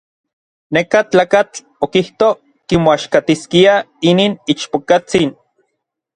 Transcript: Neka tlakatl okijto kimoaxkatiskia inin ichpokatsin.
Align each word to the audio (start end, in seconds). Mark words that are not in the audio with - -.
Neka 0.77 1.01
tlakatl 1.11 1.57
okijto 1.87 2.29
kimoaxkatiskia 2.67 3.75
inin 4.11 4.31
ichpokatsin. 4.55 5.29